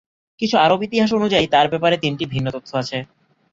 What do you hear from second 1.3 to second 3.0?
তাঁর ব্যাপারে তিনটি ভিন্ন তথ্য আছে।